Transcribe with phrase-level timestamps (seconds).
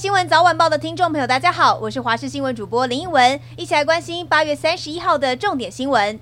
[0.00, 6.18] 新闻早晚报的听众朋友，大家好，我是华视新闻主播林英文，一起来关心八月三十一号的重点新闻。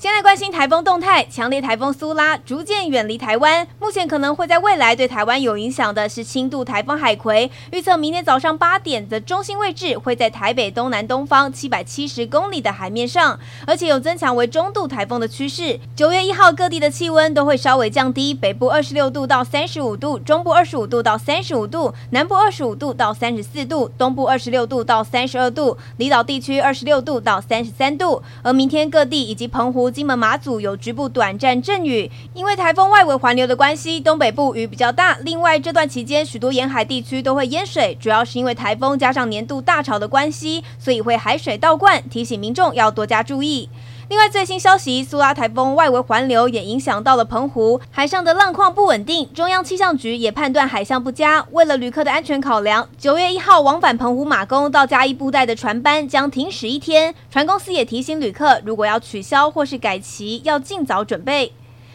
[0.00, 7.50] 先来关心台风动态，强烈台风苏拉逐渐远离台湾，目前可能会在未来对台湾有影响的是轻度台风海葵。
[7.72, 13.36] 预测明天早上八点的中心位置会在台北东南东方七百七十公里的海面上，
[13.66, 15.80] 而且有增强为中度台风的趋势。
[15.96, 28.22] 九月一号各地的气温都会稍微降低，北部二十六度到三十五度，中部二十五度到三十五度，南部二十五度到三十四度，东部二十六度到三十二度，离岛地区二十六度到三十三度。
[28.44, 29.87] 而明天各地以及澎湖。
[29.90, 35.16] 金门、马祖有局部短暂阵雨，因为台风外围环流的关系，东北部雨比较大。
[35.22, 43.68] 另外，这段期间许多沿海地区都会淹水，主要是因为台风加上年度大潮的关系，所以会海水倒灌，提醒民众要多加注意。
[44.08, 49.30] 另外，最新消息，苏拉台风外围环流也影响到了澎湖，海上的浪况不稳定。
[49.34, 57.14] 中央气象局也判断海象不佳，为了旅客的安全考量，九月一号往返澎湖马公到嘉义布袋的船班将停驶一天。
[57.30, 61.52] 船公司也提醒旅客，如果要取消或是改期，要尽早准备。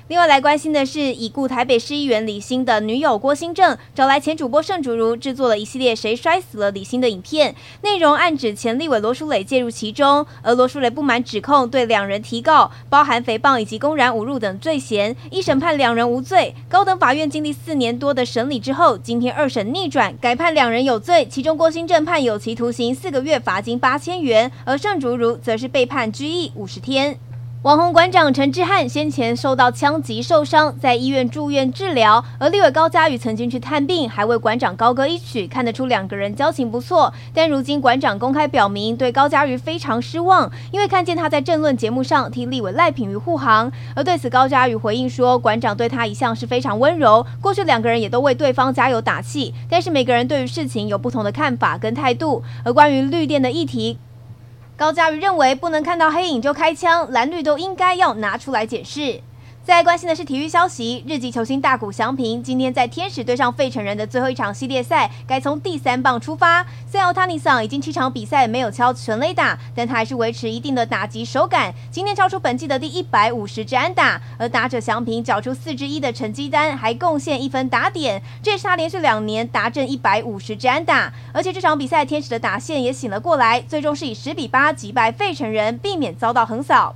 [0.10, 16.54] 另外来关心的是，已故台北市议员李欣的女友郭新正找来前主播盛竹如制作了一系列“谁摔死了李欣”的影片，内容暗指前立委罗淑蕾介入其中，而罗淑蕾不满指控，对两人提告，包含诽谤以及公然侮辱等罪嫌，一审判两人无罪。
[16.68, 27.18] 高等法院经历四年多的审理之后，今天二审逆转，改判两人有罪，其中郭新正判有期徒刑四个月，罚金八千元，而盛竹如则是被判拘役五十天。
[27.64, 32.22] 网红馆长陈志汉先前受到枪击受伤，在医院住院治疗。
[32.38, 37.14] 而立委高嘉宇曾经去探病，还为馆长高歌一曲，看得出两个人交情不错。
[37.34, 43.72] 但如今馆长公开表明对高嘉宇非常失望，因为看见他在政论节目上替立委赖品妤护航。
[43.96, 49.54] 而对此高嘉宇回应说，馆长对他一向是非常温柔，过去两个人也都为对方加油打气。
[49.70, 52.44] 但是每个人对于事情有不同的看法跟态度。
[52.66, 53.98] 而关于绿电的议题。
[54.84, 59.22] 高嘉瑜认为，不能看到黑影就开枪，蓝绿都应该要拿出来解释。
[59.66, 66.62] 再关心的是体育消息，日籍球星大谷翔平今天在天使对上费城人的最后一场系列赛，改从第三棒出发。
[66.86, 71.74] 虽然奥塔尼桑已经七场比赛没有敲全垒打，但他还是维持一定的打击手感。
[71.90, 81.14] 今天敲出本季的第一百五十支安打，而打者翔平缴出四支一的成绩单，还贡献一分打点，这也是他连续两年达阵一百五十支安打。
[81.32, 86.94] 而且这场比赛天使的打线也醒了过来，最终是以十比八击败费城人，避免遭到横扫。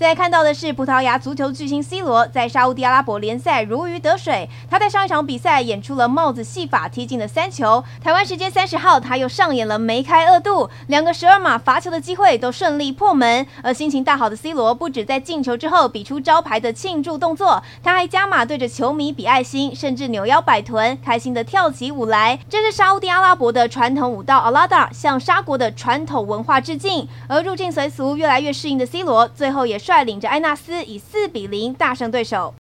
[0.00, 7.84] 再来看到的是葡萄牙足球巨星 C 罗在沙乌地阿拉伯联赛如鱼得水，他在上一场比赛演出了帽子戏法，踢进了三球。
[8.02, 13.46] 台湾时间三十号，他又上演了梅开二度，两个十二码罚球的机会都顺利破门。
[13.62, 22.38] 而心情大好的 C 罗不止在进球之后比出招牌的庆祝动作，他还加码对着球迷比爱心，甚至扭腰摆臀，开心的跳起舞来。
[22.48, 27.06] 这是沙乌地阿拉伯的传统舞蹈阿拉达，向沙国的传统文化致敬。
[27.28, 29.89] 而入境随俗、越来越适应的 C 罗，最后也是。
[29.90, 32.54] 率领着埃纳斯以四比零大胜对手。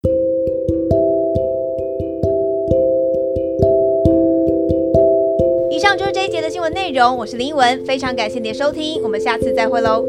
[5.70, 10.06] 以上就是这一节的新闻内容，我是林文，非常感谢你的收听，我们下次再会喽。